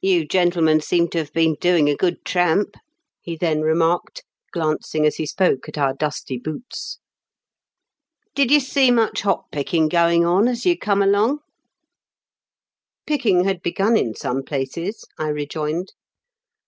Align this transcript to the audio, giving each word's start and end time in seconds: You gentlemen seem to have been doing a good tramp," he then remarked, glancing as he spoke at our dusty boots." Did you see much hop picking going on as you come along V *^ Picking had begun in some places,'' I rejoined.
You 0.00 0.24
gentlemen 0.24 0.80
seem 0.80 1.08
to 1.08 1.18
have 1.18 1.32
been 1.32 1.56
doing 1.60 1.88
a 1.90 1.96
good 1.96 2.24
tramp," 2.24 2.76
he 3.20 3.34
then 3.34 3.60
remarked, 3.62 4.22
glancing 4.52 5.04
as 5.04 5.16
he 5.16 5.26
spoke 5.26 5.68
at 5.68 5.76
our 5.76 5.92
dusty 5.94 6.36
boots." 6.38 6.98
Did 8.36 8.52
you 8.52 8.60
see 8.60 8.92
much 8.92 9.22
hop 9.22 9.50
picking 9.50 9.88
going 9.88 10.24
on 10.24 10.46
as 10.46 10.64
you 10.64 10.78
come 10.78 11.02
along 11.02 11.38
V 11.38 11.38
*^ 11.38 11.40
Picking 13.04 13.44
had 13.46 13.60
begun 13.60 13.96
in 13.96 14.14
some 14.14 14.44
places,'' 14.44 15.04
I 15.18 15.26
rejoined. 15.26 15.90